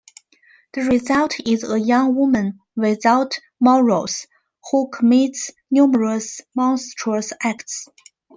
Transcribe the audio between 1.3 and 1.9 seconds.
is a